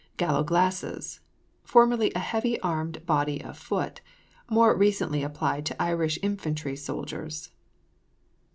GALLOW 0.17 0.45
GLASSES. 0.45 1.19
Formerly 1.63 2.11
a 2.15 2.17
heavy 2.17 2.59
armed 2.61 3.05
body 3.05 3.39
of 3.43 3.55
foot; 3.55 4.01
more 4.49 4.75
recently 4.75 5.21
applied 5.21 5.63
to 5.67 5.79
Irish 5.79 6.17
infantry 6.23 6.75
soldiers. 6.75 7.51